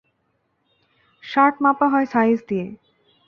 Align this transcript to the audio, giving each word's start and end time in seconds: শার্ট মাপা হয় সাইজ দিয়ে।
শার্ট 1.23 1.55
মাপা 1.63 1.87
হয় 1.93 2.07
সাইজ 2.13 2.37
দিয়ে। 2.49 2.67